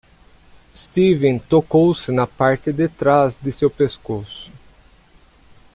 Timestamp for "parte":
2.25-2.73